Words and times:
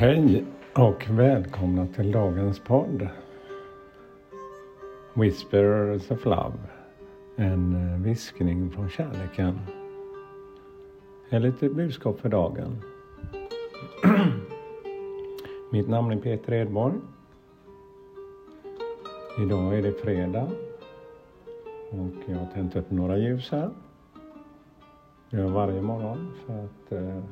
Hej 0.00 0.44
och 0.76 1.06
välkomna 1.10 1.86
till 1.86 2.12
dagens 2.12 2.58
podd. 2.58 3.08
Whisperers 5.14 6.10
of 6.10 6.24
Love. 6.24 6.58
En 7.36 7.74
eh, 7.74 8.00
viskning 8.00 8.70
från 8.70 8.88
kärleken. 8.90 9.58
Ett 11.30 11.42
litet 11.42 11.76
budskap 11.76 12.20
för 12.20 12.28
dagen. 12.28 12.82
Mitt 15.72 15.88
namn 15.88 16.12
är 16.12 16.16
Peter 16.16 16.52
Edborg. 16.52 16.94
Idag 19.38 19.78
är 19.78 19.82
det 19.82 19.92
fredag 19.92 20.48
och 21.90 22.30
jag 22.30 22.36
har 22.36 22.46
tänt 22.54 22.76
upp 22.76 22.90
några 22.90 23.18
ljus 23.18 23.50
här. 23.50 23.70
Jag 25.30 25.40
gör 25.40 25.48
varje 25.48 25.82
morgon 25.82 26.32
för 26.46 26.64
att 26.64 26.92
eh, 26.92 27.22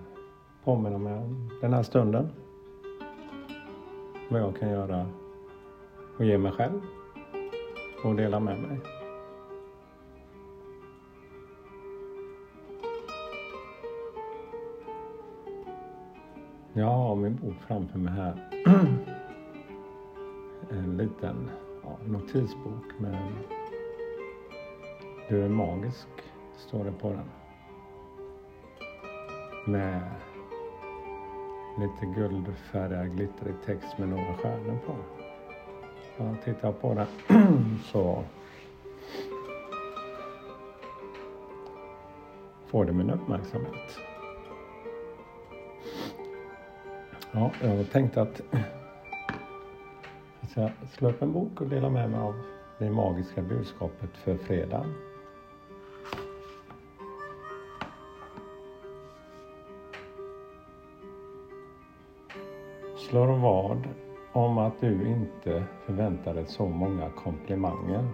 påminna 0.64 0.98
mig 0.98 1.14
om 1.14 1.50
den 1.60 1.72
här 1.72 1.82
stunden 1.82 2.30
vad 4.28 4.40
jag 4.40 4.56
kan 4.56 4.70
göra 4.70 5.06
och 6.18 6.24
ge 6.24 6.38
mig 6.38 6.52
själv 6.52 6.80
och 8.04 8.14
dela 8.14 8.40
med 8.40 8.58
mig. 8.58 8.80
Jag 16.72 16.86
har 16.86 17.16
min 17.16 17.36
bok 17.36 17.56
framför 17.66 17.98
mig 17.98 18.12
här. 18.12 18.50
En 20.70 20.96
liten 20.96 21.50
ja, 21.82 21.98
notisbok 22.06 22.98
med 22.98 23.32
Du 25.28 25.44
är 25.44 25.48
magisk, 25.48 26.08
står 26.56 26.84
det 26.84 26.92
på 26.92 27.10
den. 27.10 27.30
Med 29.66 30.02
lite 31.78 32.06
guldfärgad 32.06 33.16
glittrig 33.16 33.54
text 33.66 33.98
med 33.98 34.08
några 34.08 34.34
stjärnor 34.34 34.78
på. 34.86 34.96
När 36.18 36.26
jag 36.26 36.42
tittar 36.44 36.72
på 36.72 36.94
den 36.94 37.78
så 37.84 38.24
får 42.66 42.84
det 42.84 42.92
min 42.92 43.10
uppmärksamhet. 43.10 43.98
Ja, 47.32 47.50
jag 47.60 47.90
tänkte 47.90 48.22
att 48.22 48.40
jag 50.40 50.50
ska 50.50 50.70
slå 50.86 51.08
upp 51.08 51.22
en 51.22 51.32
bok 51.32 51.60
och 51.60 51.68
dela 51.68 51.90
med 51.90 52.10
mig 52.10 52.20
av 52.20 52.34
det 52.78 52.90
magiska 52.90 53.42
budskapet 53.42 54.10
för 54.16 54.36
fredagen. 54.36 54.94
Slår 63.08 63.26
vad 63.26 63.88
om 64.32 64.58
att 64.58 64.80
du 64.80 65.08
inte 65.08 65.64
förväntade 65.86 66.46
så 66.46 66.66
många 66.68 67.10
komplimanger. 67.10 68.08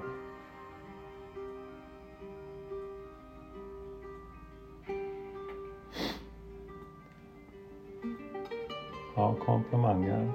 Ja, 9.16 9.34
komplimanger 9.46 10.32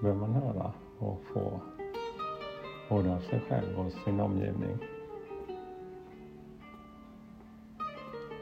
behöver 0.00 0.20
man 0.20 0.32
höra 0.32 0.72
och 0.98 1.20
få 1.32 1.60
både 2.88 3.14
av 3.14 3.20
sig 3.20 3.40
själv 3.48 3.78
och 3.78 3.92
sin 3.92 4.20
omgivning. 4.20 4.78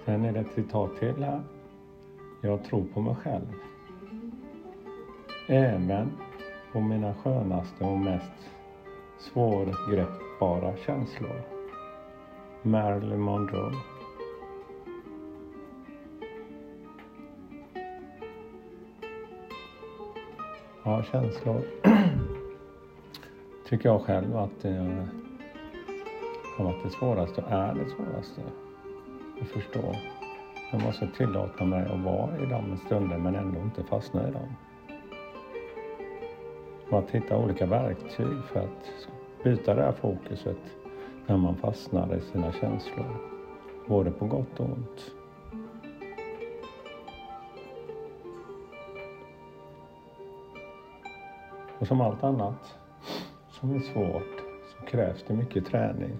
Sen 0.05 0.25
är 0.25 0.32
det 0.32 0.41
ett 0.41 0.53
citat 0.55 0.97
till 0.97 1.25
här. 1.25 1.43
Jag 2.43 2.65
tror 2.65 2.84
på 2.94 3.00
mig 3.00 3.15
själv 3.15 3.47
även 5.47 6.12
på 6.72 6.81
mina 6.81 7.15
skönaste 7.15 7.84
och 7.84 7.99
mest 7.99 8.50
svårgreppbara 9.19 10.77
känslor. 10.77 11.43
Marilyn 12.62 13.21
Monroe. 13.21 13.72
Ja, 20.84 21.03
känslor 21.03 21.62
tycker 23.69 23.88
jag 23.88 24.00
själv 24.00 24.37
att 24.37 24.61
det 24.62 25.09
har 26.56 26.65
varit 26.65 26.82
det 26.82 26.91
svåraste 26.91 27.43
och 27.43 27.53
är 27.53 27.75
det 27.75 27.91
svåraste 27.91 28.41
att 29.43 29.49
förstå. 29.49 29.94
Jag 30.72 30.82
måste 30.82 31.09
tillåta 31.16 31.65
mig 31.65 31.87
att 31.87 32.00
vara 32.00 32.38
i 32.38 32.47
de 32.47 32.76
stunder 32.87 33.19
men 33.19 33.34
ändå 33.34 33.61
inte 33.61 33.84
fastna 33.84 34.28
i 34.28 34.32
dem 34.32 34.49
att 36.97 37.10
hitta 37.10 37.38
olika 37.38 37.66
verktyg 37.66 38.44
för 38.53 38.60
att 38.60 39.09
byta 39.44 39.75
det 39.75 39.82
här 39.82 39.93
fokuset 39.93 40.77
när 41.27 41.37
man 41.37 41.56
fastnar 41.56 42.16
i 42.16 42.21
sina 42.21 42.53
känslor. 42.53 43.16
Både 43.87 44.10
på 44.10 44.27
gott 44.27 44.60
och 44.60 44.66
ont. 44.66 45.12
Och 51.78 51.87
som 51.87 52.00
allt 52.00 52.25
annat 52.25 52.75
som 53.50 53.75
är 53.75 53.81
svårt 53.81 54.43
så 54.69 54.87
krävs 54.87 55.25
det 55.26 55.34
mycket 55.34 55.66
träning. 55.66 56.16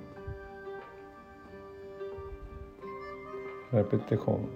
Repetition. 3.71 4.47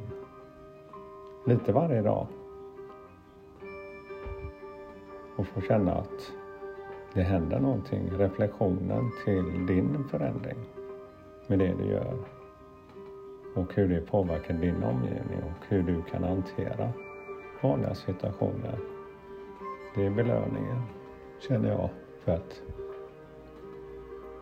Lite 1.46 1.72
varje 1.72 2.02
dag 2.02 2.26
och 5.38 5.46
få 5.46 5.60
känna 5.60 5.94
att 5.94 6.32
det 7.14 7.22
händer 7.22 7.60
någonting. 7.60 8.10
Reflektionen 8.10 9.10
till 9.24 9.66
din 9.66 10.04
förändring 10.10 10.58
med 11.46 11.58
det 11.58 11.74
du 11.78 11.84
gör 11.84 12.14
och 13.54 13.74
hur 13.74 13.88
det 13.88 14.00
påverkar 14.00 14.54
din 14.54 14.82
omgivning 14.82 15.42
och 15.42 15.66
hur 15.68 15.82
du 15.82 16.02
kan 16.02 16.24
hantera 16.24 16.92
vanliga 17.62 17.94
situationer. 17.94 18.78
Det 19.94 20.06
är 20.06 20.10
belöningen, 20.10 20.82
känner 21.48 21.68
jag, 21.68 21.88
för 22.24 22.32
att 22.32 22.62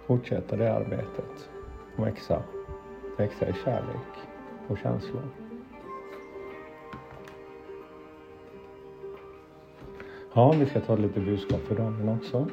fortsätta 0.06 0.56
det 0.56 0.74
arbetet 0.74 1.50
och 1.96 2.06
växa. 2.06 2.42
Växa 3.18 3.48
i 3.48 3.52
kärlek 3.52 4.12
och 4.68 4.78
känslor. 4.78 5.45
Ja, 10.36 10.54
vi 10.58 10.66
ska 10.66 10.80
ta 10.80 10.96
lite 10.96 11.20
budskap 11.20 11.60
för 11.60 11.74
dagen 11.74 12.08
också. 12.08 12.46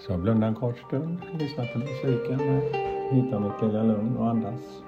Så 0.00 0.12
jag 0.12 0.20
blundar 0.20 0.48
en 0.48 0.54
kort 0.54 0.78
stund, 0.78 1.18
lyssnar 1.38 1.66
på 1.66 1.78
musiken, 1.78 2.40
hittar 3.10 3.40
mitt 3.40 3.62
lilla 3.62 3.82
lugn 3.82 4.16
och 4.16 4.28
andas. 4.28 4.82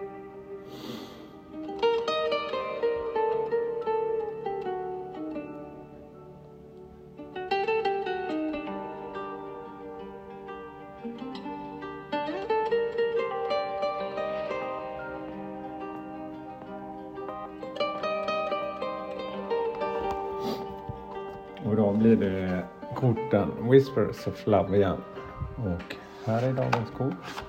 Och 21.74 21.80
idag 21.80 21.98
blir 21.98 22.16
det 22.16 22.64
korten 22.94 23.70
Whispers 23.70 24.26
of 24.26 24.46
Love 24.46 24.76
igen. 24.76 24.96
Och 25.56 25.96
här 26.24 26.48
är 26.48 26.52
dagens 26.52 26.90
kort. 26.90 27.44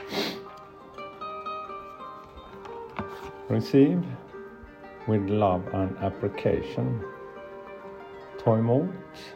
Receive 3.48 4.02
with 5.08 5.26
love 5.26 5.62
and 5.74 5.90
application. 6.02 7.00
Ta 8.44 8.58
emot 8.58 9.36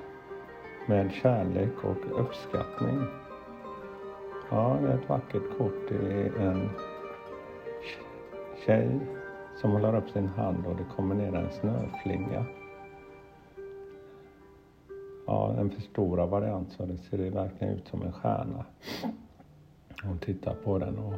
med 0.86 1.12
kärlek 1.12 1.84
och 1.84 2.22
uppskattning. 2.22 3.06
Ja, 4.50 4.78
det 4.82 4.88
är 4.88 4.94
ett 4.94 5.10
vackert 5.10 5.58
kort. 5.58 5.90
Det 5.90 5.96
är 5.96 6.42
en 6.42 6.70
tjej 8.66 9.00
som 9.62 9.72
håller 9.72 9.96
upp 9.96 10.10
sin 10.10 10.28
hand 10.28 10.66
och 10.68 10.76
det 10.76 10.86
kommer 10.96 11.16
ner 11.16 11.36
en 11.36 11.52
snöflinga 11.52 12.46
ja, 15.30 15.54
en 15.58 15.70
förstorad 15.70 16.30
variant 16.30 16.72
så 16.72 16.86
det 16.86 16.98
ser 16.98 17.18
det 17.18 17.30
verkligen 17.30 17.74
ut 17.74 17.88
som 17.88 18.02
en 18.02 18.12
stjärna. 18.12 18.66
Hon 20.04 20.20
tittar 20.20 20.54
på 20.54 20.80
den 20.80 20.98
och 20.98 21.14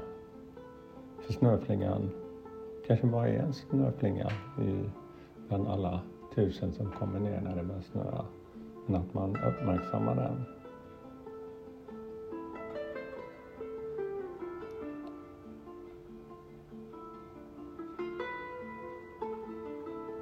för 1.26 1.34
snöflingan 1.34 2.10
kanske 2.88 3.08
bara 3.08 3.28
är 3.28 3.40
en 3.40 3.54
snöflinga 3.54 4.32
i, 4.62 4.90
bland 5.48 5.68
alla 5.68 6.02
tusen 6.36 6.72
som 6.72 6.92
kommer 6.92 7.20
ner 7.20 7.42
när 7.42 7.56
det 7.56 7.64
börjar 7.64 7.82
snöa. 7.82 8.26
Men 8.86 9.02
att 9.02 9.14
man 9.14 9.30
uppmärksammar 9.30 10.16
den. 10.16 10.44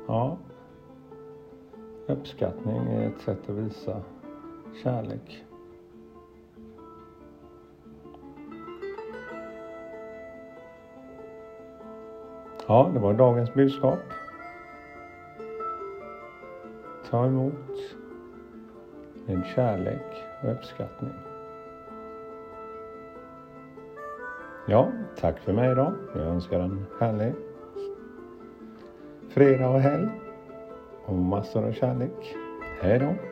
Ja, 0.07 0.38
uppskattning 2.10 2.78
är 2.78 3.08
ett 3.08 3.22
sätt 3.22 3.50
att 3.50 3.56
visa 3.56 4.02
kärlek. 4.84 5.46
Ja, 12.68 12.92
det 12.94 13.00
var 13.00 13.14
dagens 13.14 13.54
budskap. 13.54 14.00
Ta 17.10 17.26
emot 17.26 17.96
med 19.26 19.46
kärlek 19.56 20.24
och 20.44 20.52
uppskattning. 20.52 21.14
Ja, 24.68 24.92
tack 25.20 25.40
för 25.40 25.54
mig 25.54 25.72
idag. 25.72 25.94
Jag 26.16 26.26
önskar 26.26 26.60
en 26.60 26.86
härlig 27.00 27.34
fredag 29.30 29.70
och 29.70 29.80
helg 29.80 30.10
och 31.10 31.16
massor 31.16 31.68
av 31.68 31.72
kärlek. 31.72 32.36
Hej 32.82 33.00
då! 33.00 33.29